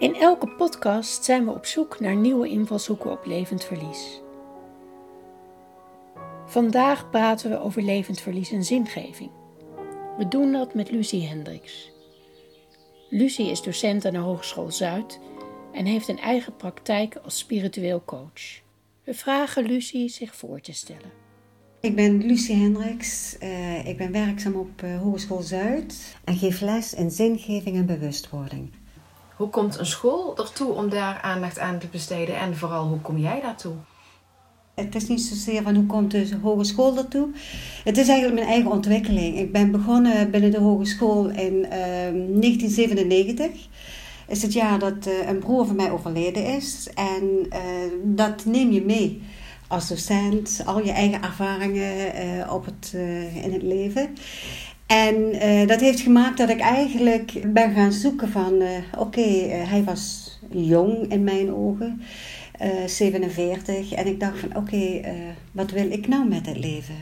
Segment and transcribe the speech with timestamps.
[0.00, 4.20] In elke podcast zijn we op zoek naar nieuwe invalshoeken op levend verlies.
[6.46, 9.30] Vandaag praten we over levend verlies en zingeving.
[10.18, 11.92] We doen dat met Lucie Hendricks.
[13.10, 15.20] Lucie is docent aan de Hogeschool Zuid
[15.72, 18.60] en heeft een eigen praktijk als spiritueel coach.
[19.04, 21.10] We vragen Lucie zich voor te stellen.
[21.80, 23.36] Ik ben Lucie Hendricks.
[23.42, 28.70] Uh, ik ben werkzaam op uh, Hogeschool Zuid en geef les in zingeving en bewustwording.
[29.40, 33.18] Hoe komt een school ertoe om daar aandacht aan te besteden en vooral hoe kom
[33.18, 33.72] jij daartoe?
[34.74, 37.28] Het is niet zozeer van hoe komt de hogeschool ertoe.
[37.84, 39.38] Het is eigenlijk mijn eigen ontwikkeling.
[39.38, 43.46] Ik ben begonnen binnen de hogeschool in uh, 1997.
[44.28, 46.88] Is het jaar dat uh, een broer van mij overleden is.
[46.94, 47.58] En uh,
[48.04, 49.22] dat neem je mee
[49.68, 50.62] als docent.
[50.64, 52.92] Al je eigen ervaringen uh, op het,
[53.42, 54.14] in het leven.
[54.90, 58.52] En uh, dat heeft gemaakt dat ik eigenlijk ben gaan zoeken van...
[58.62, 62.02] Uh, Oké, uh, hij was jong in mijn ogen,
[62.86, 63.92] 47.
[63.92, 65.00] En ik dacht van oké,
[65.52, 66.94] wat wil ik nou met het leven?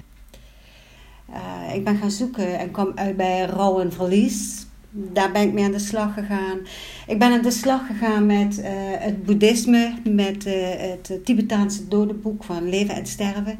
[1.74, 4.66] ik ben gaan zoeken en kwam uit bij rouw en verlies.
[4.90, 6.58] Daar ben ik mee aan de slag gegaan.
[7.06, 8.60] Ik ben aan de slag gegaan met
[8.98, 13.58] het boeddhisme, met het Tibetaanse dodenboek van leven en sterven.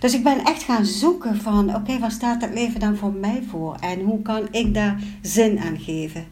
[0.00, 3.12] Dus ik ben echt gaan zoeken van, oké, okay, wat staat dat leven dan voor
[3.12, 3.76] mij voor?
[3.80, 6.24] En hoe kan ik daar zin aan geven?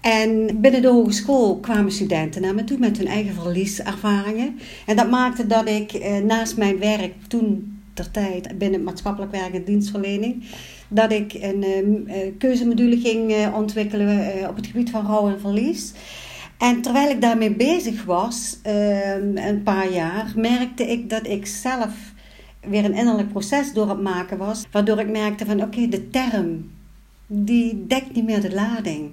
[0.00, 4.58] En binnen de hogeschool kwamen studenten naar me toe met hun eigen verlieservaringen.
[4.86, 9.32] En dat maakte dat ik eh, naast mijn werk toen ter tijd binnen het maatschappelijk
[9.32, 10.44] werk en dienstverlening,
[10.88, 15.40] dat ik een uh, keuzemodule ging uh, ontwikkelen uh, op het gebied van rouw en
[15.40, 15.92] verlies.
[16.58, 21.94] En terwijl ik daarmee bezig was, een paar jaar, merkte ik dat ik zelf
[22.60, 24.64] weer een innerlijk proces door het maken was.
[24.70, 26.70] Waardoor ik merkte van oké, de term,
[27.26, 29.10] die dekt niet meer de lading.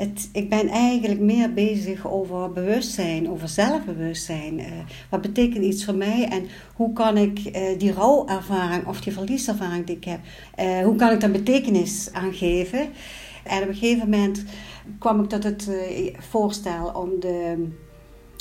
[0.00, 4.58] Het, ik ben eigenlijk meer bezig over bewustzijn, over zelfbewustzijn.
[4.58, 4.66] Uh,
[5.10, 9.86] wat betekent iets voor mij en hoe kan ik uh, die rouwervaring of die verlieservaring
[9.86, 10.20] die ik heb,
[10.60, 12.88] uh, hoe kan ik daar betekenis aan geven?
[13.44, 14.44] En op een gegeven moment
[14.98, 15.68] kwam ik tot het
[16.18, 17.68] voorstel om de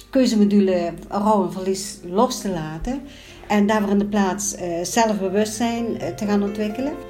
[0.10, 3.02] keuzemodule rouw en verlies los te laten.
[3.48, 7.09] En daarvoor in de plaats zelfbewustzijn te gaan ontwikkelen.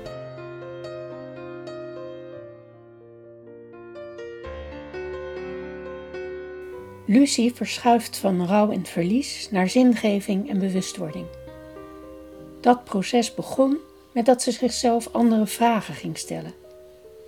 [7.12, 11.26] Lucie verschuift van rouw en verlies naar zingeving en bewustwording.
[12.62, 13.78] Dat proces begon
[14.14, 16.54] met dat ze zichzelf andere vragen ging stellen.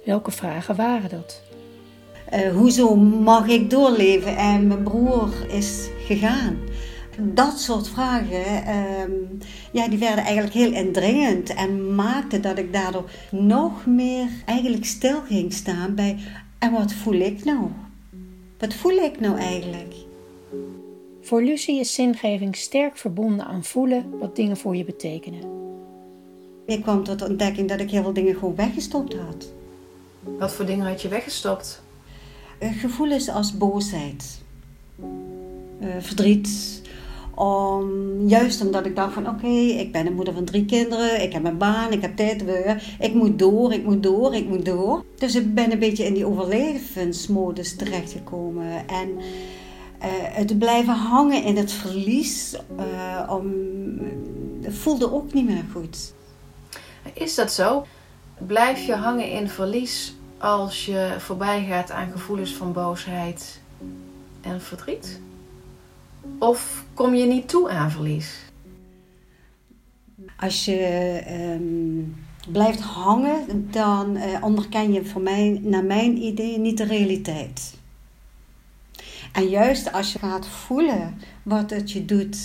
[0.06, 1.42] Welke vragen waren dat?
[2.34, 6.58] Uh, hoezo mag ik doorleven en mijn broer is gegaan?
[7.20, 9.38] Dat soort vragen, um,
[9.72, 15.22] ja, die werden eigenlijk heel indringend en maakten dat ik daardoor nog meer eigenlijk stil
[15.28, 16.18] ging staan bij,
[16.60, 17.70] en wat voel ik nou?
[18.62, 19.94] Wat voel ik nou eigenlijk?
[21.22, 25.42] Voor Lucie is zingeving sterk verbonden aan voelen wat dingen voor je betekenen.
[26.66, 29.52] Ik kwam tot de ontdekking dat ik heel veel dingen gewoon weggestopt had.
[30.24, 31.84] Wat voor dingen had je weggestopt?
[32.60, 34.42] Gevoelens als boosheid,
[35.80, 36.81] uh, verdriet,
[37.36, 37.90] om,
[38.28, 41.46] juist omdat ik dacht van oké, ik ben een moeder van drie kinderen, ik heb
[41.46, 42.44] een baan, ik heb tijd,
[43.00, 45.04] ik moet door, ik moet door, ik moet door.
[45.16, 48.88] Dus ik ben een beetje in die overlevensmodus terechtgekomen.
[48.88, 53.54] En uh, het blijven hangen in het verlies uh, om,
[54.68, 56.14] voelde ook niet meer goed.
[57.14, 57.86] Is dat zo?
[58.48, 63.60] Blijf je hangen in verlies als je voorbij gaat aan gevoelens van boosheid
[64.42, 65.22] en verdriet?
[66.38, 68.40] Of kom je niet toe aan verlies?
[70.38, 72.16] Als je um,
[72.52, 77.80] blijft hangen, dan uh, onderken je voor mij, naar mijn idee, niet de realiteit.
[79.32, 82.38] En juist als je gaat voelen wat het je doet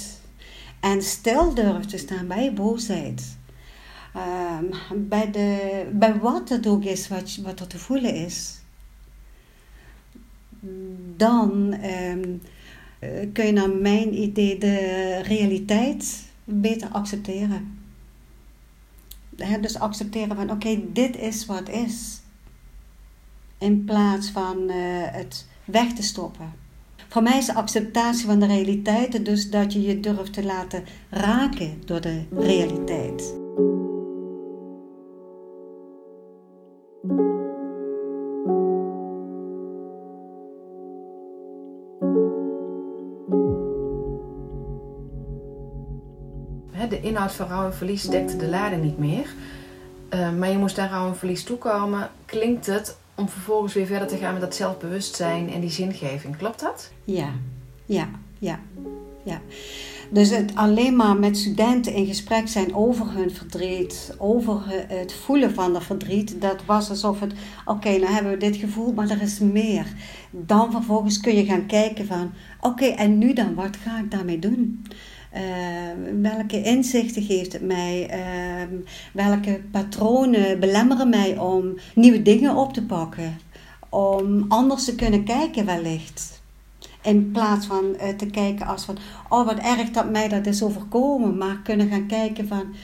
[0.81, 3.37] en stil durft te staan bij boosheid,
[4.17, 8.61] um, bij, de, bij wat het ook is wat, wat er te voelen is,
[11.17, 12.41] dan um,
[13.33, 17.79] kun je naar mijn idee de realiteit beter accepteren.
[19.61, 22.21] dus accepteren van oké, dit is wat is.
[23.59, 24.77] In plaats van eh,
[25.13, 26.53] het weg te stoppen.
[27.09, 31.83] Voor mij is acceptatie van de realiteit dus dat je je durft te laten raken
[31.85, 33.46] door de realiteit.
[47.17, 49.35] Inhoud van rouw en verlies dekte de lading niet meer.
[50.15, 52.11] Uh, maar je moest daar rouw en verlies toekomen.
[52.25, 56.37] Klinkt het om vervolgens weer verder te gaan met dat zelfbewustzijn en die zingeving.
[56.37, 56.91] Klopt dat?
[57.05, 57.29] Ja,
[57.87, 58.09] ja,
[58.39, 58.61] ja,
[59.25, 59.41] ja.
[60.11, 65.55] Dus het alleen maar met studenten in gesprek zijn over hun verdriet, over het voelen
[65.55, 67.33] van dat verdriet, dat was alsof het,
[67.65, 69.87] oké, nou hebben we dit gevoel, maar er is meer.
[70.31, 74.39] Dan vervolgens kun je gaan kijken van, oké, en nu dan, wat ga ik daarmee
[74.39, 74.85] doen?
[75.37, 75.43] Uh,
[76.23, 78.11] welke inzichten geeft het mij?
[78.11, 78.79] Uh,
[79.13, 83.39] welke patronen belemmeren mij om nieuwe dingen op te pakken?
[83.89, 86.43] Om anders te kunnen kijken wellicht.
[87.03, 88.99] In plaats van uh, te kijken als van,
[89.29, 91.39] oh wat erg dat mij dat is overkomen.
[91.39, 92.75] Maar kunnen gaan kijken van,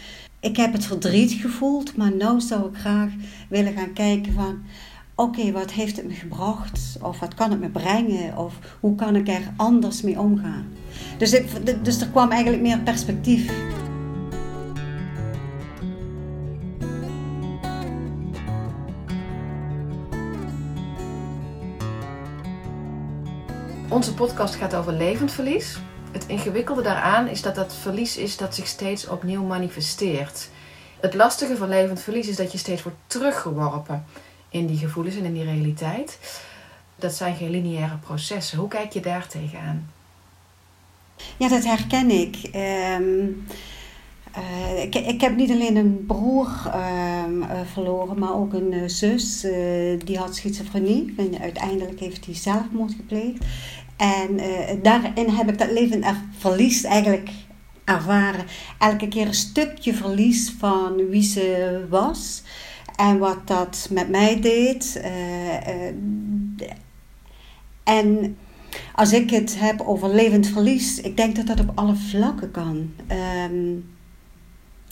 [0.40, 3.10] ik heb het verdriet gevoeld, maar nu zou ik graag
[3.49, 4.62] willen gaan kijken van,
[5.14, 6.96] oké, wat heeft het me gebracht?
[7.02, 8.38] Of wat kan het me brengen?
[8.38, 10.66] Of hoe kan ik er anders mee omgaan?
[11.19, 11.41] Dus,
[11.83, 13.53] dus er kwam eigenlijk meer perspectief.
[23.89, 25.79] Onze podcast gaat over levend verlies.
[26.12, 30.49] Het ingewikkelde daaraan is dat dat verlies is dat zich steeds opnieuw manifesteert.
[31.00, 34.05] Het lastige van levend verlies is dat je steeds wordt teruggeworpen
[34.49, 36.19] in die gevoelens en in die realiteit.
[36.97, 38.59] Dat zijn geen lineaire processen.
[38.59, 39.91] Hoe kijk je daar tegenaan?
[41.37, 42.37] Ja, dat herken ik.
[42.53, 43.29] Ehm,
[44.33, 48.89] eh, ik, ik heb niet alleen een broer ehm, eh, verloren, maar ook een uh,
[48.89, 49.47] zus.
[50.05, 51.15] die had schizofrenie.
[51.17, 53.45] En uiteindelijk heeft hij zelfmoord gepleegd.
[53.97, 54.41] En
[54.83, 56.05] daarin heb ik dat leven
[56.39, 57.31] verlies eigenlijk
[57.85, 58.45] ervaren.
[58.79, 62.43] Elke keer een stukje verlies van wie ze was.
[62.97, 65.01] En wat dat met mij deed.
[67.85, 68.37] en
[68.95, 72.95] als ik het heb over levend verlies, ik denk dat dat op alle vlakken kan.
[73.07, 73.77] Ehm,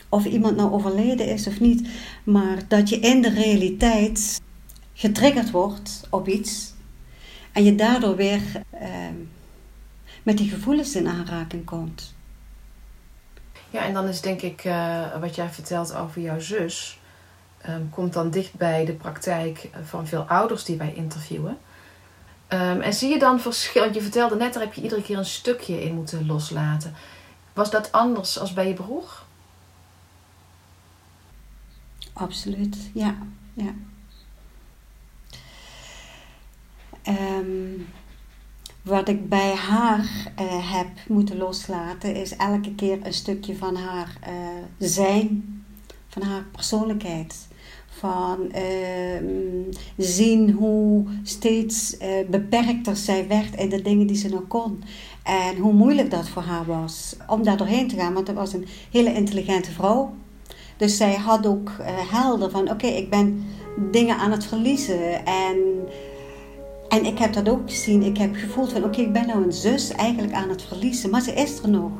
[0.09, 1.88] of iemand nou overleden is of niet,
[2.25, 4.41] maar dat je in de realiteit
[4.93, 6.75] getriggerd wordt op iets
[7.53, 8.41] en je daardoor weer
[8.71, 9.15] ehm,
[10.23, 12.15] met die gevoelens in aanraking komt.
[13.71, 17.00] Ja, en dan is denk ik uh, wat jij vertelt over jouw zus,
[17.69, 21.59] um, komt dan dicht bij de praktijk van veel ouders die wij interviewen.
[22.52, 23.82] Um, en zie je dan verschil?
[23.82, 26.94] Want je vertelde net, daar heb je iedere keer een stukje in moeten loslaten.
[27.52, 29.23] Was dat anders als bij je broer?
[32.12, 33.17] Absoluut, ja.
[33.52, 33.75] ja.
[37.08, 37.88] Um,
[38.82, 40.05] wat ik bij haar
[40.41, 45.64] uh, heb moeten loslaten, is elke keer een stukje van haar uh, zijn,
[46.08, 47.49] van haar persoonlijkheid
[48.00, 49.29] van uh,
[49.97, 54.82] zien hoe steeds uh, beperkter zij werd in de dingen die ze nog kon.
[55.23, 58.53] En hoe moeilijk dat voor haar was om daar doorheen te gaan, want het was
[58.53, 60.15] een hele intelligente vrouw.
[60.77, 63.44] Dus zij had ook uh, helder van: oké, ik ben
[63.91, 65.24] dingen aan het verliezen.
[65.24, 65.58] En,
[66.89, 68.03] en ik heb dat ook gezien.
[68.03, 71.22] Ik heb gevoeld van: oké, ik ben nou een zus eigenlijk aan het verliezen, maar
[71.22, 71.91] ze is er nog.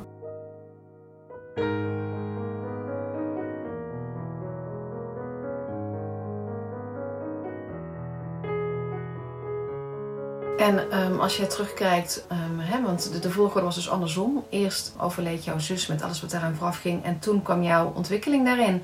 [10.61, 14.45] En um, als je terugkijkt, um, hè, want de, de, volgorde was dus andersom.
[14.51, 17.05] Eerst overleed jouw zus met alles wat daaraan vooraf ging.
[17.05, 18.83] En toen kwam jouw ontwikkeling daarin.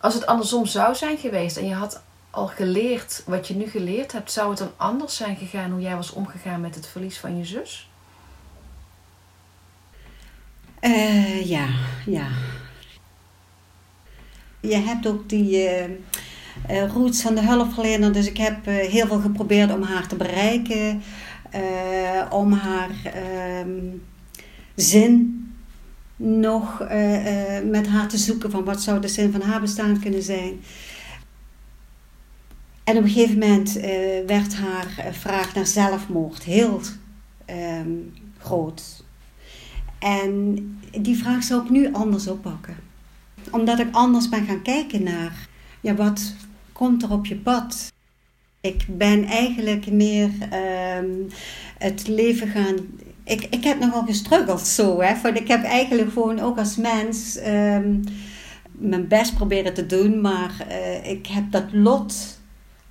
[0.00, 4.12] Als het andersom zou zijn geweest en je had al geleerd wat je nu geleerd
[4.12, 7.38] hebt, zou het dan anders zijn gegaan hoe jij was omgegaan met het verlies van
[7.38, 7.90] je zus?
[10.80, 11.66] Uh, ja,
[12.06, 12.26] ja.
[14.60, 15.80] Je hebt ook die.
[15.80, 15.96] Uh,
[16.68, 18.12] roots van de hulpverlener.
[18.12, 21.02] Dus ik heb uh, heel veel geprobeerd om haar te bereiken.
[21.54, 23.70] Uh, om haar ehm,
[24.74, 25.36] zin
[26.16, 26.78] nog
[27.64, 30.60] met haar te zoeken van wat zou de zin van haar bestaan kunnen zijn.
[32.84, 33.72] En op een gegeven moment
[34.26, 36.80] werd haar vraag naar zelfmoord heel
[37.50, 39.04] um, groot.
[39.98, 40.56] En
[41.00, 42.76] die vraag zou ik nu anders oppakken.
[43.50, 45.48] Omdat ik anders ben gaan kijken naar
[45.80, 46.34] ja, wat
[46.80, 47.92] komt er op je pad?
[48.60, 50.30] Ik ben eigenlijk meer
[50.98, 51.26] um,
[51.78, 52.76] het leven gaan
[53.24, 55.00] ik, ik heb nogal gestruggeld zo.
[55.00, 57.94] Hè, want ik heb eigenlijk gewoon ook als mens ehm,
[58.70, 60.20] mijn best proberen te doen.
[60.20, 62.38] Maar uh, ik heb dat lot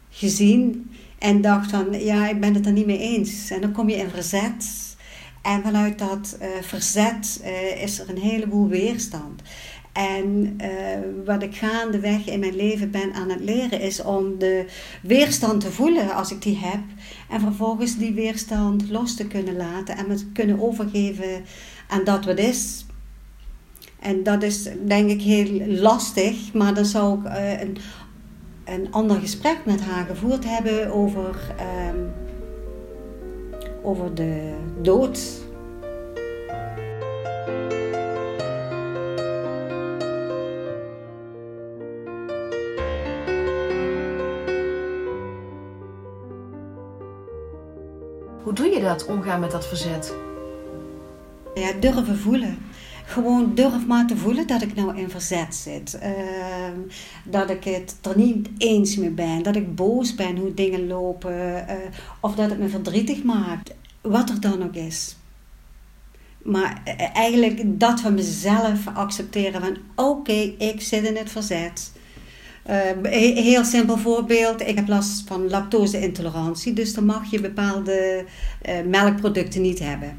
[0.10, 3.50] gezien en dacht van, ja, ik ben het er niet mee eens.
[3.50, 4.88] En dan kom je in verzet.
[5.41, 9.41] En vanuit dat uh, verzet uh, is er een heleboel weerstand.
[10.00, 10.68] En uh,
[11.25, 14.65] wat ik gaandeweg in mijn leven ben aan het leren is om de
[15.01, 16.79] weerstand te voelen als ik die heb.
[17.29, 21.44] En vervolgens die weerstand los te kunnen laten en me kunnen overgeven
[21.88, 22.86] aan dat wat is.
[24.00, 27.77] En dat is denk ik heel lastig, maar dan zou ik uh, een,
[28.65, 31.56] een ander gesprek met haar gevoerd hebben over,
[31.89, 32.12] um,
[33.82, 35.48] over de dood
[48.79, 50.13] je dat, omgaan met dat verzet?
[51.55, 52.57] Ja, durven voelen.
[53.05, 56.00] Gewoon durf maar te voelen dat ik nou in verzet zit.
[56.03, 56.09] Uh,
[57.24, 59.43] dat ik het er niet eens mee ben.
[59.43, 61.65] Dat ik boos ben hoe dingen lopen.
[61.69, 61.74] Uh,
[62.19, 63.74] of dat het me verdrietig maakt.
[64.01, 65.17] Wat er dan ook is.
[66.43, 71.91] Maar eh, eigenlijk dat van mezelf accepteren van oké, ik zit in het verzet.
[72.69, 74.61] Uh, heel simpel voorbeeld.
[74.61, 76.73] Ik heb last van lactose-intolerantie.
[76.73, 78.25] Dus dan mag je bepaalde
[78.69, 80.17] uh, melkproducten niet hebben.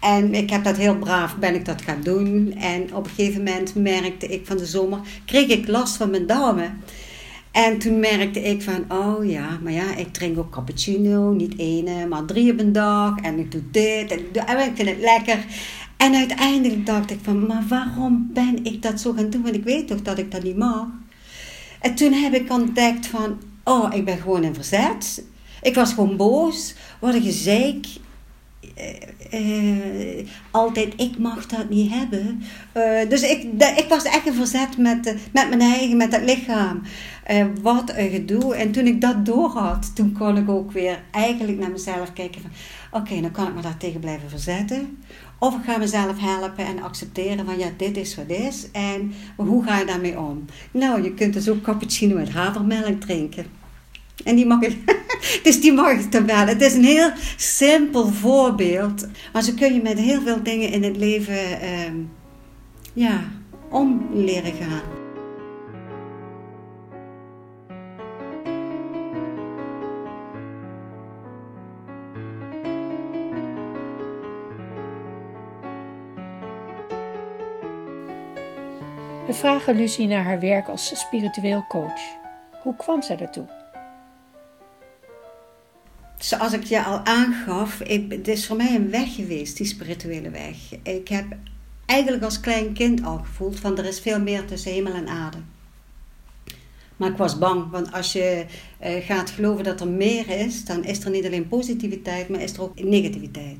[0.00, 2.54] En ik heb dat heel braaf, ben ik dat gaan doen.
[2.58, 6.26] En op een gegeven moment merkte ik van de zomer, kreeg ik last van mijn
[6.26, 6.78] darmen.
[7.50, 11.32] En toen merkte ik van, oh ja, maar ja, ik drink ook cappuccino.
[11.32, 13.18] Niet één, maar drie op een dag.
[13.22, 15.44] En ik doe dit en ik, en ik vind het lekker.
[15.96, 19.42] En uiteindelijk dacht ik van, maar waarom ben ik dat zo gaan doen?
[19.42, 20.86] Want ik weet toch dat ik dat niet mag.
[21.80, 25.24] En toen heb ik ontdekt van, oh, ik ben gewoon in verzet.
[25.62, 26.74] Ik was gewoon boos.
[27.00, 27.86] Wat een gezeik.
[29.34, 32.42] Uh, altijd, ik mag dat niet hebben.
[32.76, 33.42] Uh, dus ik,
[33.76, 36.82] ik was echt in verzet met, met mijn eigen, met het lichaam.
[37.62, 38.54] wat een gedoe.
[38.54, 42.40] En toen ik dat door had, toen kon ik ook weer eigenlijk naar mezelf kijken
[42.40, 42.50] van...
[42.90, 44.98] Oké, okay, dan kan ik me daar tegen blijven verzetten.
[45.38, 48.70] Of ik ga mezelf helpen en accepteren van ja, dit is wat is.
[48.70, 50.44] En hoe ga je daarmee om?
[50.70, 53.59] Nou, je kunt dus ook cappuccino met havermelk drinken.
[54.24, 54.76] En die mag ik,
[55.44, 56.46] dus die mag ik wel.
[56.46, 59.06] Het is een heel simpel voorbeeld.
[59.32, 61.92] Maar zo kun je met heel veel dingen in het leven uh,
[62.92, 63.20] ja,
[63.70, 65.00] om leren gaan.
[79.30, 82.00] We vragen Lucie naar haar werk als spiritueel coach.
[82.62, 83.59] Hoe kwam zij daartoe?
[86.20, 90.56] Zoals ik je al aangaf, het is voor mij een weg geweest, die spirituele weg.
[90.82, 91.24] Ik heb
[91.86, 95.38] eigenlijk als klein kind al gevoeld van er is veel meer tussen hemel en aarde.
[96.96, 98.44] Maar ik was bang, want als je
[98.82, 102.52] uh, gaat geloven dat er meer is, dan is er niet alleen positiviteit, maar is
[102.52, 103.56] er ook negativiteit.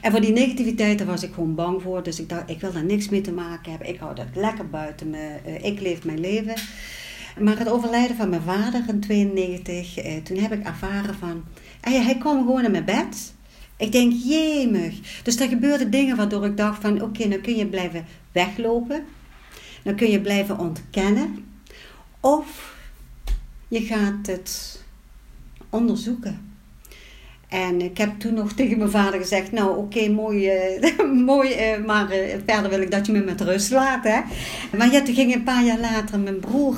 [0.00, 2.02] En voor die negativiteit, daar was ik gewoon bang voor.
[2.02, 3.88] Dus ik dacht, ik wil daar niks mee te maken hebben.
[3.88, 5.36] Ik hou dat lekker buiten me.
[5.46, 6.54] Uh, ik leef mijn leven.
[7.38, 11.44] Maar het overlijden van mijn vader in 92, uh, toen heb ik ervaren van...
[11.80, 13.34] Hij, kwam gewoon in mijn bed.
[13.76, 15.22] Ik denk, jemig.
[15.22, 16.94] Dus er gebeurden dingen waardoor ik dacht van...
[16.94, 19.04] Oké, okay, nou kun je blijven weglopen.
[19.82, 21.44] Dan kun je blijven ontkennen.
[22.20, 22.76] Of
[23.68, 24.82] je gaat het
[25.70, 26.48] onderzoeken.
[27.48, 31.84] En ik heb toen nog tegen mijn vader gezegd: Nou, oké, mooi, uh, mooi uh,
[31.86, 34.04] maar uh, verder wil ik dat je me met rust laat.
[34.04, 34.20] Hè?
[34.76, 36.76] Maar ja, toen ging een paar jaar later mijn broer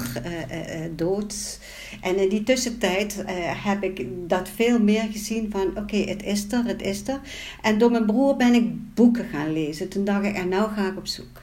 [0.96, 1.58] dood.
[2.00, 3.24] En in die tussentijd
[3.64, 7.20] heb ik dat veel meer gezien van: Oké, het is er, het is er.
[7.62, 9.88] En door mijn broer ben ik boeken gaan lezen.
[9.88, 11.42] Toen dacht ik: En nou ga ik op zoek.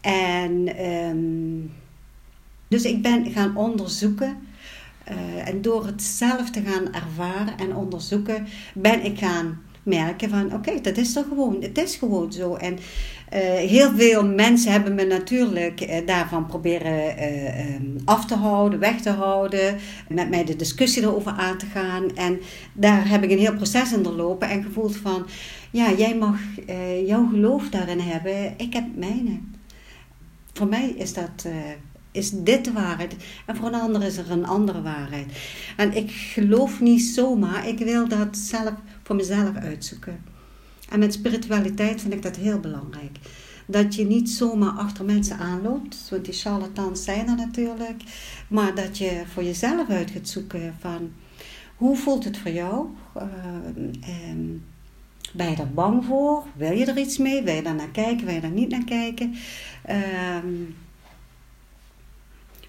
[0.00, 0.84] En.
[0.86, 1.70] Um,
[2.72, 4.36] dus ik ben gaan onderzoeken.
[5.10, 10.54] Uh, en door het zelf te gaan ervaren en onderzoeken, ben ik gaan merken van
[10.54, 12.54] oké, dat is toch gewoon, het is gewoon zo.
[12.54, 17.24] En uh, heel veel mensen hebben me natuurlijk uh, daarvan proberen
[17.74, 22.16] um, af te houden, weg te houden, met mij de discussie erover aan te gaan.
[22.16, 22.40] En
[22.72, 25.26] daar heb ik een heel proces in doorlopen en gevoeld van
[25.70, 26.38] ja, jij mag
[27.06, 29.38] jouw geloof daarin hebben, ik heb mijne.
[30.52, 31.46] Voor mij is dat
[32.12, 33.16] is dit de waarheid.
[33.46, 35.26] En voor een ander is er een andere waarheid.
[35.76, 37.68] En ik geloof niet zomaar.
[37.68, 38.72] Ik wil dat zelf
[39.12, 40.24] voor mezelf uitzoeken.
[40.88, 43.18] En met spiritualiteit vind ik dat heel belangrijk.
[43.66, 46.08] Dat je niet zomaar achter mensen aanloopt.
[46.10, 48.02] Want die charlatans zijn er natuurlijk.
[48.48, 51.12] Maar dat je voor jezelf uit gaat zoeken van...
[51.76, 52.86] Hoe voelt het voor jou?
[53.16, 53.22] Uh,
[55.32, 56.44] Ben je er bang voor?
[56.56, 57.42] Wil je er iets mee?
[57.42, 58.26] Wil je daar naar kijken?
[58.26, 59.34] Wil je daar niet naar kijken?
[59.84, 60.54] Ehm,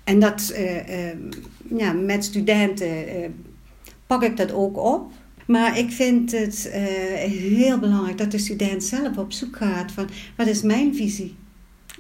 [0.04, 1.14] en dat, uh,
[1.78, 3.30] ja, met studenten uh,
[4.08, 5.12] pak ik dat ook op.
[5.48, 10.48] Maar ik vind het heel belangrijk dat de student zelf op zoek gaat van wat
[10.48, 11.36] is mijn visie?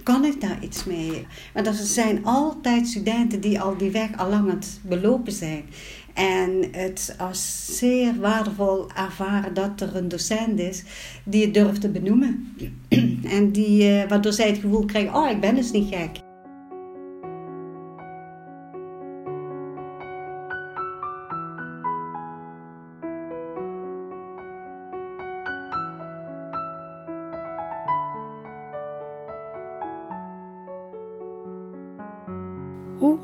[0.03, 1.27] Kan ik daar iets mee?
[1.53, 5.63] Want er zijn altijd studenten die al die weg al lang het belopen zijn.
[6.13, 10.83] En het als zeer waardevol ervaren dat er een docent is
[11.23, 12.55] die het durft te benoemen.
[13.37, 16.32] en die, uh, waardoor zij het gevoel krijgen, oh ik ben dus niet gek.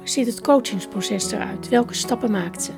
[0.10, 1.70] Ziet het coachingsproces eruit?
[1.70, 2.72] Welke stappen maakt ze?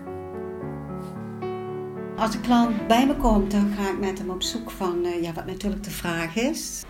[2.18, 5.22] Als de klant bij me komt, dan ga ik met hem op zoek van uh,
[5.22, 6.84] ja, wat natuurlijk de vraag is.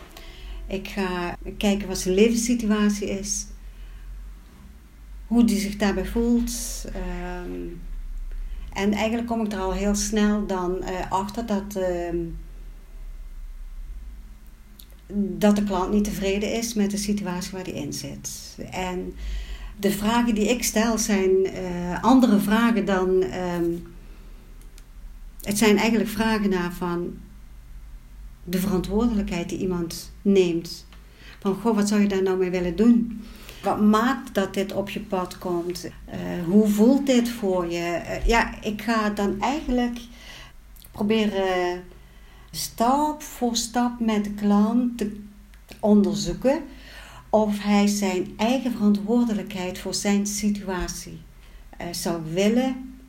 [0.68, 3.46] Ik ga kijken wat zijn levenssituatie is.
[5.28, 6.86] Hoe die zich daarbij voelt.
[7.46, 7.82] Um,
[8.74, 12.28] en eigenlijk kom ik er al heel snel dan uh, achter dat, uh,
[15.14, 18.58] dat de klant niet tevreden is met de situatie waar hij in zit.
[18.72, 19.14] En
[19.82, 23.24] de vragen die ik stel zijn uh, andere vragen dan.
[23.60, 23.94] Um,
[25.42, 27.14] het zijn eigenlijk vragen naar van
[28.44, 30.86] de verantwoordelijkheid die iemand neemt.
[31.40, 33.24] Van goh, wat zou je daar nou mee willen doen?
[33.64, 35.86] Wat maakt dat dit op je pad komt?
[35.86, 38.02] Uh, hoe voelt dit voor je?
[38.06, 40.00] Uh, ja, ik ga dan eigenlijk
[40.92, 41.84] proberen
[42.52, 45.12] stap voor stap met de klant te
[45.80, 46.64] onderzoeken
[47.32, 51.22] of hij zijn eigen verantwoordelijkheid voor zijn situatie
[51.82, 53.00] uh, zou willen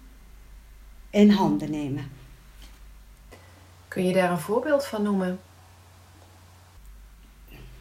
[1.10, 2.10] in handen nemen.
[3.88, 5.40] Kun je daar een voorbeeld van noemen?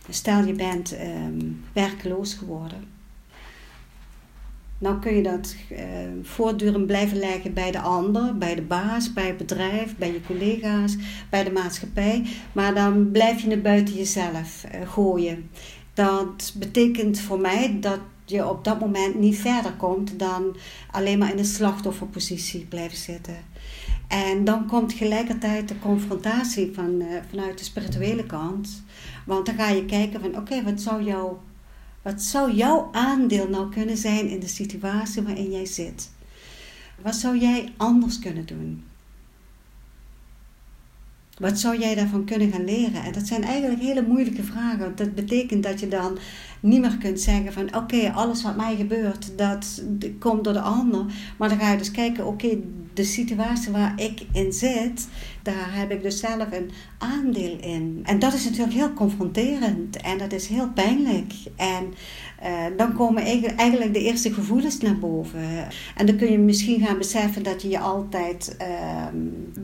[0.09, 2.87] Stel je bent um, werkloos geworden.
[4.77, 5.79] Nou kun je dat uh,
[6.21, 10.95] voortdurend blijven leggen bij de ander, bij de baas, bij het bedrijf, bij je collega's,
[11.29, 12.27] bij de maatschappij.
[12.51, 15.49] Maar dan blijf je het buiten jezelf uh, gooien.
[15.93, 20.55] Dat betekent voor mij dat je op dat moment niet verder komt dan
[20.91, 23.35] alleen maar in de slachtofferpositie blijven zitten.
[24.07, 28.83] En dan komt tegelijkertijd de confrontatie van, uh, vanuit de spirituele kant.
[29.25, 31.41] Want dan ga je kijken van oké, wat zou jouw
[32.01, 36.11] wat zou jouw aandeel nou kunnen zijn in de situatie waarin jij zit?
[37.01, 38.83] Wat zou jij anders kunnen doen?
[41.41, 43.03] Wat zou jij daarvan kunnen gaan leren?
[43.03, 44.95] En dat zijn eigenlijk hele moeilijke vragen.
[44.95, 46.17] Dat betekent dat je dan
[46.61, 49.83] niet meer kunt zeggen van oké, alles wat mij gebeurt, dat
[50.19, 51.05] komt door de ander.
[51.37, 52.57] Maar dan ga je dus kijken, oké,
[52.93, 55.07] de situatie waar ik in zit,
[55.43, 57.99] daar heb ik dus zelf een aandeel in.
[58.03, 61.33] En dat is natuurlijk heel confronterend en dat is heel pijnlijk.
[61.55, 61.93] En
[62.43, 63.23] uh, dan komen
[63.55, 65.67] eigenlijk de eerste gevoelens naar boven.
[65.95, 68.67] En dan kun je misschien gaan beseffen dat je je altijd, uh,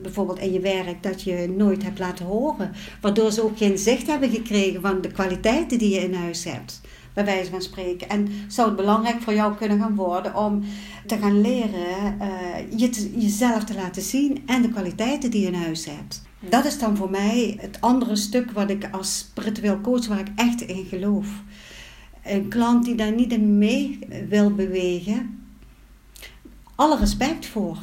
[0.02, 2.72] bijvoorbeeld in je werk, dat je nooit hebt laten horen.
[3.00, 6.80] Waardoor ze ook geen zicht hebben gekregen van de kwaliteiten die je in huis hebt
[7.24, 8.08] bij wijze van spreken.
[8.08, 10.64] En zou het belangrijk voor jou kunnen gaan worden om
[11.06, 15.54] te gaan leren uh, je jezelf te laten zien en de kwaliteiten die je in
[15.54, 16.22] huis hebt.
[16.40, 20.28] Dat is dan voor mij het andere stuk wat ik als spiritueel coach, waar ik
[20.36, 21.26] echt in geloof.
[22.24, 25.44] Een klant die daar niet in mee wil bewegen,
[26.74, 27.78] alle respect voor.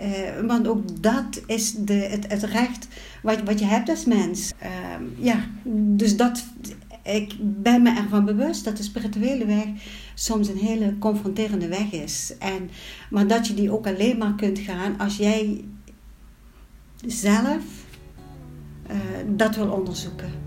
[0.00, 2.88] Uh, want ook dat is de, het, het recht
[3.22, 4.52] wat, wat je hebt als mens.
[4.62, 5.44] Uh, ja,
[5.96, 6.44] dus dat
[7.06, 9.66] ik ben me ervan bewust dat de spirituele weg
[10.14, 12.34] soms een hele confronterende weg is.
[12.38, 12.70] En,
[13.10, 15.64] maar dat je die ook alleen maar kunt gaan als jij
[17.06, 17.64] zelf
[18.90, 18.96] uh,
[19.36, 20.45] dat wil onderzoeken.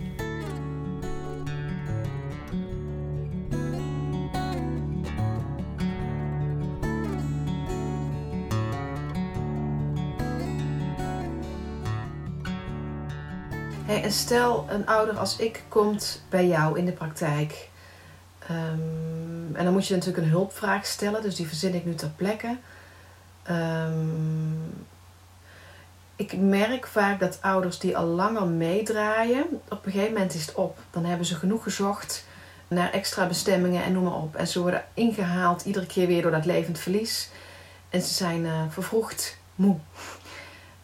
[14.11, 17.69] Stel, een ouder als ik komt bij jou in de praktijk.
[18.51, 22.09] Um, en dan moet je natuurlijk een hulpvraag stellen, dus die verzin ik nu ter
[22.15, 22.57] plekke.
[23.49, 24.85] Um,
[26.15, 30.55] ik merk vaak dat ouders die al langer meedraaien, op een gegeven moment is het
[30.55, 30.77] op.
[30.91, 32.25] Dan hebben ze genoeg gezocht
[32.67, 34.35] naar extra bestemmingen en noem maar op.
[34.35, 37.29] En ze worden ingehaald iedere keer weer door dat levend verlies.
[37.89, 39.77] En ze zijn uh, vervroegd moe.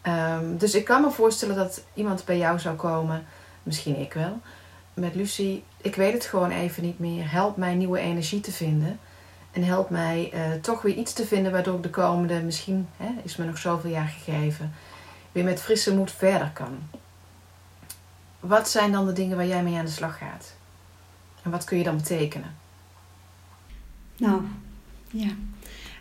[0.07, 3.25] Um, dus ik kan me voorstellen dat iemand bij jou zou komen,
[3.63, 4.39] misschien ik wel,
[4.93, 5.63] met Lucie.
[5.77, 7.31] Ik weet het gewoon even niet meer.
[7.31, 8.99] Help mij nieuwe energie te vinden.
[9.51, 13.09] En help mij uh, toch weer iets te vinden waardoor ik de komende, misschien hè,
[13.23, 14.73] is me nog zoveel jaar gegeven,
[15.31, 16.77] weer met frisse moed verder kan.
[18.39, 20.55] Wat zijn dan de dingen waar jij mee aan de slag gaat?
[21.41, 22.55] En wat kun je dan betekenen?
[24.17, 24.41] Nou,
[25.11, 25.29] ja.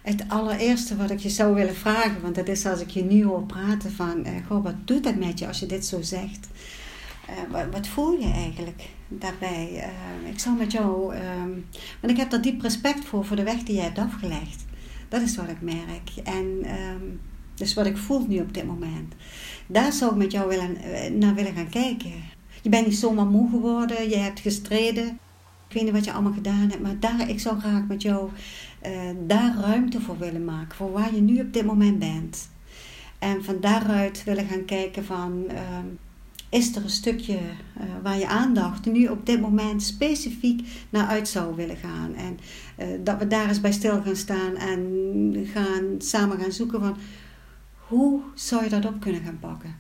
[0.05, 3.25] Het allereerste wat ik je zou willen vragen, want dat is als ik je nu
[3.25, 6.49] hoor praten van, eh, goh, wat doet dat met je als je dit zo zegt?
[7.29, 9.71] Eh, wat, wat, voel je eigenlijk daarbij?
[9.73, 11.51] Uh, ik zou met jou, ehm,
[12.01, 14.65] want ik heb er diep respect voor, voor de weg die jij hebt afgelegd.
[15.09, 16.11] Dat is wat ik merk.
[16.25, 17.05] En ehm,
[17.55, 19.15] dus wat ik voel nu op dit moment.
[19.67, 22.13] Daar zou ik met jou willen, eh, naar willen gaan kijken.
[22.63, 25.19] Je bent niet zomaar moe geworden, je hebt gestreden.
[25.69, 28.31] Ik weet niet wat je allemaal gedaan hebt, maar daar, ik zou graag met jou
[29.27, 32.49] daar ruimte voor willen maken, voor waar je nu op dit moment bent.
[33.19, 35.87] En van daaruit willen gaan kijken van, ehm,
[36.55, 41.29] is er een stukje uh, waar je aandacht nu op dit moment specifiek naar uit
[41.29, 42.15] zou willen gaan.
[42.15, 42.39] En
[42.79, 46.97] uh, dat we daar eens bij stil gaan staan en gaan, samen gaan zoeken van
[47.77, 49.77] hoe zou je dat op kunnen gaan pakken.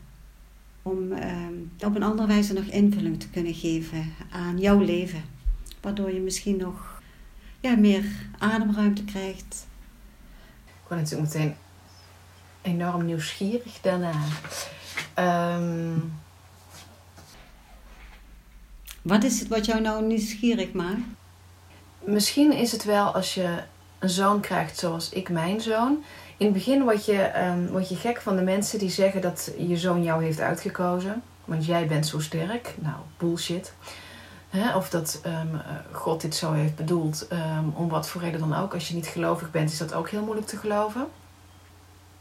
[0.82, 5.22] Om uh, op een andere wijze nog invulling te kunnen geven aan jouw leven.
[5.80, 6.93] Waardoor je misschien nog
[7.64, 8.04] ja, meer
[8.38, 9.66] ademruimte krijgt.
[10.66, 11.56] Ik word natuurlijk meteen
[12.62, 14.12] enorm nieuwsgierig daarna.
[15.56, 16.22] Um...
[19.02, 21.00] Wat is het wat jou nou nieuwsgierig maakt?
[22.00, 23.62] Misschien is het wel als je
[23.98, 26.04] een zoon krijgt zoals ik mijn zoon.
[26.36, 29.50] In het begin word je, um, word je gek van de mensen die zeggen dat
[29.58, 31.22] je zoon jou heeft uitgekozen.
[31.44, 32.74] Want jij bent zo sterk.
[32.78, 33.72] Nou, bullshit.
[34.56, 34.76] Hè?
[34.76, 37.26] Of dat um, God dit zo heeft bedoeld.
[37.32, 38.74] Um, om wat voor reden dan ook.
[38.74, 41.06] Als je niet gelovig bent, is dat ook heel moeilijk te geloven.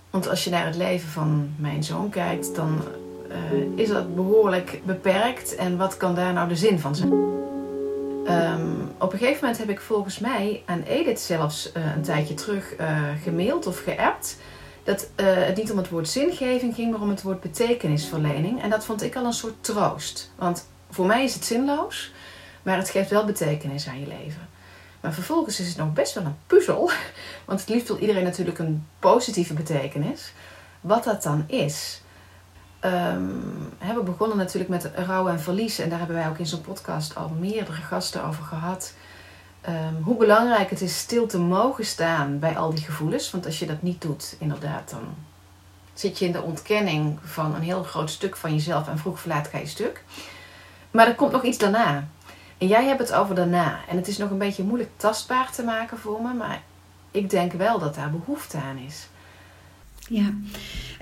[0.09, 2.81] Want als je naar het leven van mijn zoon kijkt, dan
[3.29, 5.55] uh, is dat behoorlijk beperkt.
[5.55, 7.11] En wat kan daar nou de zin van zijn?
[7.11, 12.33] Um, op een gegeven moment heb ik volgens mij aan Edith zelfs uh, een tijdje
[12.33, 14.37] terug uh, gemaild of geappt.
[14.83, 18.61] Dat het niet om het woord zingeving ging, maar om het woord betekenisverlening.
[18.61, 20.31] En dat vond ik al een soort troost.
[20.35, 22.11] Want voor mij is het zinloos,
[22.61, 24.47] maar het geeft wel betekenis aan je leven.
[25.01, 26.91] Maar vervolgens is het nog best wel een puzzel.
[27.45, 30.33] Want het liefst wil iedereen natuurlijk een positieve betekenis.
[30.81, 32.01] Wat dat dan is.
[32.85, 35.79] Um, we begonnen natuurlijk met rouw en verlies.
[35.79, 38.93] En daar hebben wij ook in zo'n podcast al meerdere gasten over gehad.
[39.69, 43.31] Um, hoe belangrijk het is stil te mogen staan bij al die gevoelens.
[43.31, 45.15] Want als je dat niet doet, inderdaad, dan
[45.93, 48.87] zit je in de ontkenning van een heel groot stuk van jezelf.
[48.87, 50.03] En vroeg of laat ga je stuk.
[50.93, 52.07] Maar er komt nog iets daarna.
[52.57, 53.79] En jij hebt het over daarna.
[53.89, 56.33] En het is nog een beetje moeilijk tastbaar te maken voor me.
[56.33, 56.61] Maar
[57.11, 59.07] ik denk wel dat daar behoefte aan is.
[60.09, 60.33] Ja,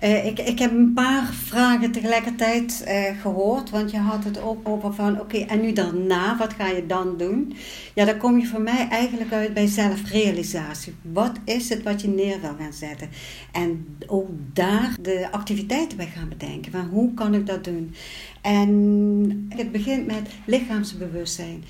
[0.04, 3.70] uh, ik, ik heb een paar vragen tegelijkertijd uh, gehoord.
[3.70, 7.18] Want je had het ook over van, oké, en nu daarna, wat ga je dan
[7.18, 7.54] doen?
[7.94, 10.94] Ja, dan kom je voor mij eigenlijk uit bij zelfrealisatie.
[11.02, 13.10] Wat is het wat je neer wil gaan zetten?
[13.52, 16.72] En ook daar de activiteiten bij gaan bedenken.
[16.72, 17.96] Van hoe kan ik dat doen?
[18.42, 21.64] En het begint met lichaamsbewustzijn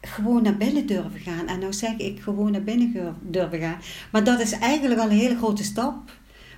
[0.00, 1.46] gewoon naar binnen durven gaan.
[1.46, 3.78] En nou zeg ik gewoon naar binnen durven gaan.
[4.12, 6.10] Maar dat is eigenlijk al een hele grote stap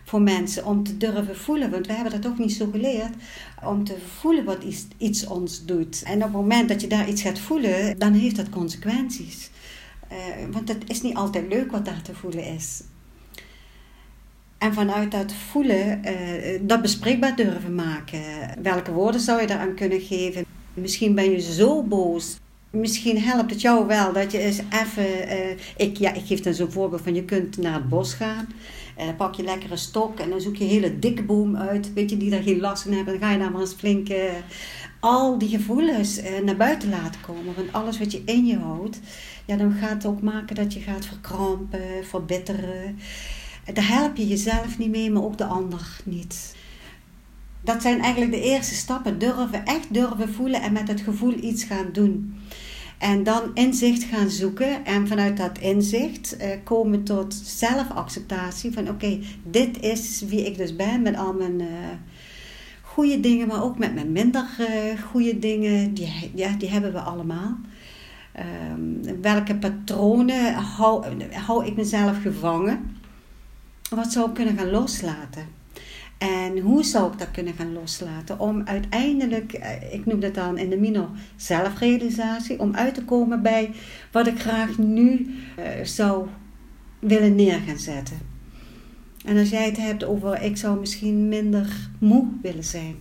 [0.05, 1.71] voor mensen om te durven voelen.
[1.71, 3.15] Want we hebben dat ook niet zo geleerd.
[3.65, 6.03] Om te voelen wat iets, iets ons doet.
[6.03, 9.51] En op het moment dat je daar iets gaat voelen, dan heeft dat consequenties.
[10.13, 10.17] Uh,
[10.53, 12.83] want het is niet altijd leuk wat daar te voelen is.
[14.59, 18.23] En vanuit dat voelen, uh, dat bespreekbaar durven maken.
[18.63, 20.45] Welke woorden zou je daaraan kunnen geven?
[20.75, 22.39] Misschien ben je zo boos.
[22.71, 25.29] Misschien helpt het jou wel dat je eens even.
[25.29, 28.49] Uh, ik, ja, ik geef dan zo'n voorbeeld van: je kunt naar het bos gaan.
[28.97, 31.93] Dan pak je lekker een stok en dan zoek je een hele dikke boom uit,
[31.93, 33.13] weet je, die daar geen last van hebben.
[33.13, 34.17] Dan ga je daar maar eens flink uh,
[35.01, 37.55] al die gevoelens naar buiten laten komen.
[37.55, 39.01] Want alles wat je in je houdt,
[39.45, 42.99] ja, dan gaat het ook maken dat je gaat verkrampen, verbitteren.
[43.73, 46.55] Daar help je jezelf niet mee, maar ook de ander niet.
[47.61, 49.19] Dat zijn eigenlijk de eerste stappen.
[49.19, 52.41] Durven, echt durven voelen en met het gevoel iets gaan doen.
[53.01, 59.19] En dan inzicht gaan zoeken en vanuit dat inzicht uh, komen tot zelfacceptatie van oké,
[59.43, 61.67] dit is wie ik dus ben met al mijn uh,
[62.83, 65.95] goede dingen, maar ook met mijn minder uh, goede dingen.
[65.95, 67.57] Die, ja, die hebben we allemaal.
[68.73, 72.97] Um, welke patronen hou, hou ik mezelf gevangen?
[73.91, 75.60] Wat zou ik kunnen gaan loslaten?
[76.21, 78.39] En hoe zou ik dat kunnen gaan loslaten?
[78.39, 83.43] Om uiteindelijk, eh, ik noem dat dan in de minor zelfrealisatie, om uit te komen
[83.43, 83.71] bij
[84.13, 86.27] wat ik graag nu uh, zou
[86.99, 88.19] willen neer gaan zetten.
[89.25, 92.97] En als jij het hebt over, ik zou misschien minder moe willen zijn.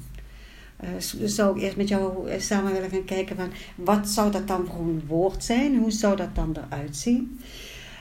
[0.84, 0.90] Uh,
[1.28, 4.86] zou ik eerst met jou samen willen gaan kijken van, wat zou dat dan voor
[4.86, 5.78] een woord zijn?
[5.78, 7.40] Hoe zou dat dan eruit zien?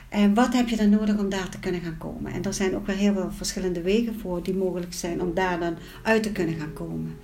[0.09, 2.31] En wat heb je dan nodig om daar te kunnen gaan komen?
[2.33, 5.59] En er zijn ook weer heel veel verschillende wegen voor die mogelijk zijn om daar
[5.59, 7.17] dan uit te kunnen gaan komen.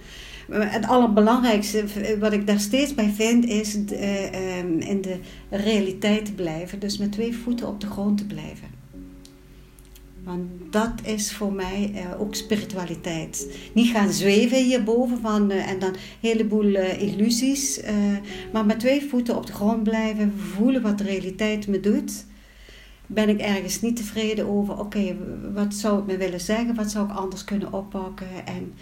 [0.51, 1.83] Het allerbelangrijkste
[2.19, 5.19] wat ik daar steeds bij vind is uh, in de
[5.49, 6.79] realiteit te blijven.
[6.79, 8.67] Dus met twee voeten op de grond te blijven.
[10.23, 13.57] Want dat is voor mij ook spiritualiteit.
[13.73, 17.81] Niet gaan zweven hierboven van, en dan een heleboel illusies.
[18.53, 22.25] maar met twee voeten op de grond blijven, voelen wat de realiteit me doet.
[23.07, 25.17] Ben ik ergens niet tevreden over, oké,
[25.53, 26.75] wat zou ik me willen zeggen?
[26.75, 28.45] Wat zou ik anders kunnen oppakken?
[28.45, 28.73] En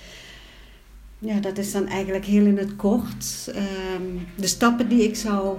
[1.20, 5.58] ja, dat is dan eigenlijk heel in het kort ehm, de stappen die ik zou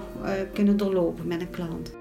[0.53, 1.91] kunnen doorlopen met een klant.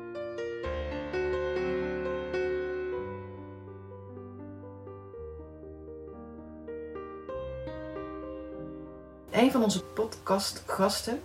[9.34, 11.20] een van onze podcastgasten,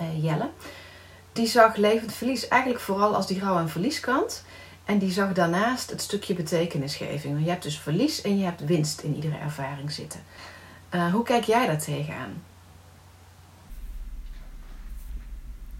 [0.00, 0.50] uh, Jelle,
[1.38, 4.44] die zag levend verlies eigenlijk vooral als die rouw- en verlieskant.
[4.84, 7.44] En die zag daarnaast het stukje betekenisgeving.
[7.44, 10.20] Je hebt dus verlies en je hebt winst in iedere ervaring zitten.
[10.94, 12.42] Uh, hoe kijk jij daar tegenaan?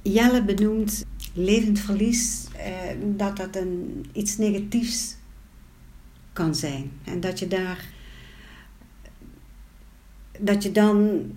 [0.03, 5.17] Jelle benoemt levend verlies eh, dat dat een, iets negatiefs
[6.33, 6.93] kan zijn.
[7.05, 7.85] En dat je daar
[10.41, 11.31] dat je dan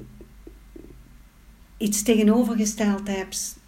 [1.78, 3.60] iets tegenovergesteld hebt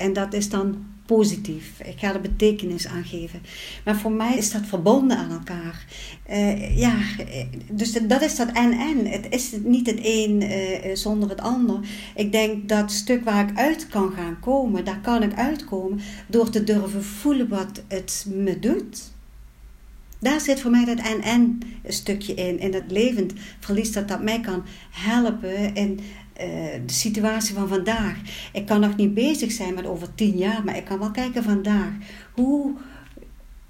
[0.00, 0.84] en dat is dan
[1.16, 1.80] positief.
[1.80, 3.42] Ik ga er betekenis aan geven.
[3.84, 5.86] Maar voor mij is dat verbonden aan elkaar.
[6.30, 6.96] Uh, ja,
[7.70, 9.06] dus dat is dat en-en.
[9.06, 11.80] Het is niet het een uh, zonder het ander.
[12.14, 16.50] Ik denk dat stuk waar ik uit kan gaan komen, daar kan ik uitkomen door
[16.50, 19.12] te durven voelen wat het me doet.
[20.20, 22.58] Daar zit voor mij dat en-en stukje in.
[22.58, 26.00] In het levend verlies dat dat mij kan helpen in
[26.40, 26.46] uh,
[26.86, 28.16] de situatie van vandaag.
[28.52, 31.42] Ik kan nog niet bezig zijn met over tien jaar, maar ik kan wel kijken
[31.42, 31.90] vandaag.
[32.34, 32.74] Hoe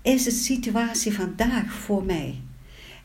[0.03, 2.41] is de situatie vandaag voor mij?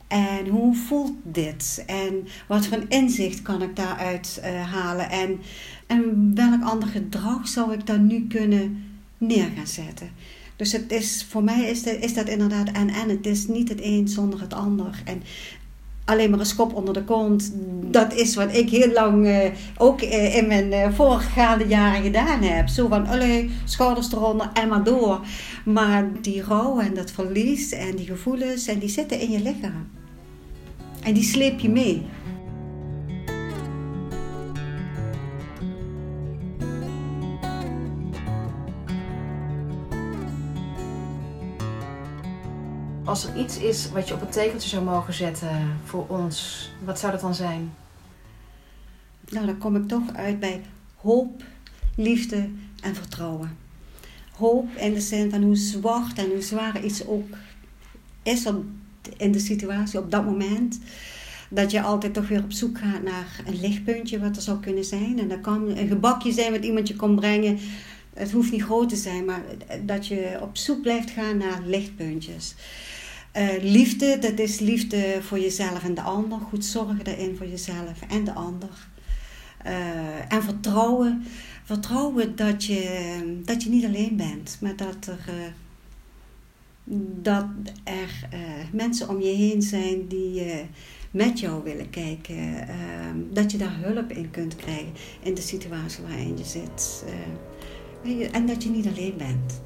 [0.07, 1.83] En hoe voelt dit?
[1.87, 5.09] En wat voor inzicht kan ik daaruit uh, halen?
[5.09, 5.39] En,
[5.87, 8.83] en welk ander gedrag zou ik dan nu kunnen
[9.17, 10.09] neer gaan zetten?
[10.55, 13.09] Dus het is, voor mij is, de, is dat inderdaad en en.
[13.09, 15.01] Het is niet het een zonder het ander.
[15.05, 15.23] En
[16.05, 17.53] alleen maar een schop onder de kont,
[17.91, 19.37] dat is wat ik heel lang uh,
[19.77, 22.67] ook uh, in mijn uh, voorgaande jaren gedaan heb.
[22.67, 25.19] Zo van, allee, schouders eronder en maar door.
[25.65, 29.87] Maar die rouw en dat verlies en die gevoelens, en die zitten in je lichaam.
[31.03, 32.05] En die sleep je mee.
[43.05, 46.99] Als er iets is wat je op het tegeltje zou mogen zetten voor ons, wat
[46.99, 47.73] zou dat dan zijn?
[49.29, 50.61] Nou, dan kom ik toch uit bij
[50.95, 51.43] hoop,
[51.95, 52.49] liefde
[52.81, 53.57] en vertrouwen.
[54.37, 57.35] Hoop in de zin van hoe zwart en hoe zwaar iets ook
[58.23, 58.45] is
[59.17, 60.79] in de situatie op dat moment.
[61.49, 64.85] Dat je altijd toch weer op zoek gaat naar een lichtpuntje wat er zou kunnen
[64.85, 65.19] zijn.
[65.19, 67.59] En dat kan een gebakje zijn wat iemand je kon brengen.
[68.13, 69.41] Het hoeft niet groot te zijn, maar
[69.81, 72.55] dat je op zoek blijft gaan naar lichtpuntjes.
[73.37, 76.39] Uh, liefde, dat is liefde voor jezelf en de ander.
[76.39, 78.87] Goed zorgen daarin voor jezelf en de ander.
[79.65, 81.23] Uh, en vertrouwen.
[81.63, 85.45] Vertrouwen dat je, dat je niet alleen bent, maar dat er, uh,
[87.21, 87.45] dat
[87.83, 88.27] er
[88.71, 90.43] mensen om je heen zijn die
[91.11, 92.67] met jou willen kijken.
[93.31, 97.03] dat je daar hulp in kunt krijgen in de situatie waarin je zit.
[98.31, 99.61] en dat je niet alleen bent.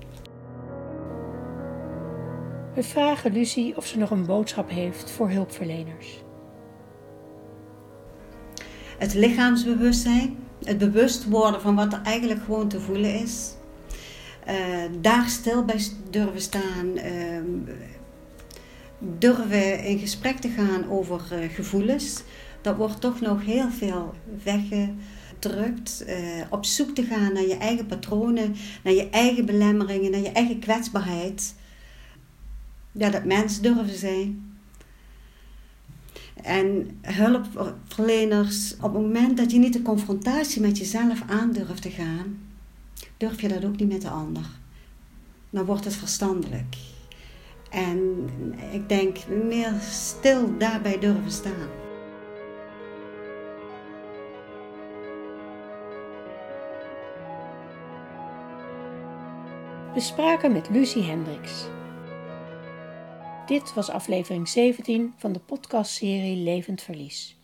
[2.73, 6.23] We vragen Lucie of ze nog een boodschap heeft voor hulpverleners.
[8.97, 13.53] Het lichaamsbewustzijn, het bewust worden van wat er eigenlijk gewoon te voelen is.
[14.47, 14.55] Uh,
[15.01, 16.87] daar stil bij durven staan.
[16.95, 17.41] Uh,
[18.99, 22.23] durven in gesprek te gaan over uh, gevoelens.
[22.61, 26.03] Dat wordt toch nog heel veel weggedrukt.
[26.07, 26.15] Uh,
[26.49, 30.59] op zoek te gaan naar je eigen patronen, naar je eigen belemmeringen, naar je eigen
[30.59, 31.53] kwetsbaarheid
[32.99, 34.57] ja, dat mensen durven zijn.
[36.43, 42.39] En hulpverleners, op het moment dat je niet de confrontatie met jezelf aandurft te gaan,
[43.17, 44.45] durf je dat ook niet met de ander.
[45.49, 46.75] Dan wordt het verstandelijk.
[47.69, 48.29] En
[48.71, 51.67] ik denk meer stil daarbij durven staan.
[59.93, 61.65] We spraken met Lucie Hendricks,
[63.49, 67.37] dit was aflevering 17 van de podcastserie Levend Verlies.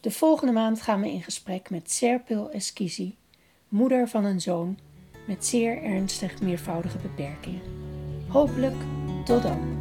[0.00, 3.16] De volgende maand gaan we in gesprek met Serpil Eskisi,
[3.68, 4.78] moeder van een zoon
[5.26, 7.60] met zeer ernstig meervoudige beperkingen.
[8.28, 8.74] Hopelijk
[9.24, 9.76] tot dan.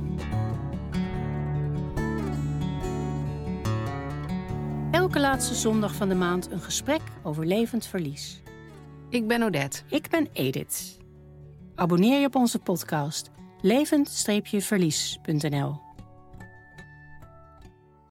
[4.92, 8.42] Elke laatste zondag van de maand een gesprek over levend verlies.
[9.10, 9.82] Ik ben Odette.
[9.90, 10.98] Ik ben Edith.
[11.76, 15.87] Abonneer je op onze podcast levend-verlies.nl